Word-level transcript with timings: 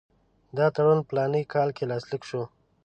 دا 0.57 0.65
تړون 0.75 0.99
په 1.03 1.07
فلاني 1.09 1.43
کال 1.53 1.69
کې 1.77 1.83
لاسلیک 1.91 2.23
شو. 2.29 2.43